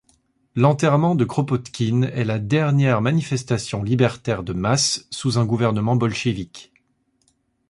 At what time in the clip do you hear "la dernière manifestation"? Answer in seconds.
2.23-3.83